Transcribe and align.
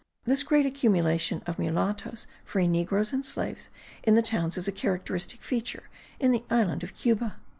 This 0.25 0.41
great 0.41 0.65
accumulation 0.65 1.43
of 1.45 1.59
mulattos, 1.59 2.25
free 2.43 2.67
negros 2.67 3.13
and 3.13 3.23
slaves 3.23 3.69
in 4.01 4.15
the 4.15 4.23
towns 4.23 4.57
is 4.57 4.67
a 4.67 4.71
characteristic 4.71 5.43
feature 5.43 5.91
in 6.19 6.31
the 6.31 6.43
island 6.49 6.81
of 6.81 6.95
Cuba.) 6.95 7.35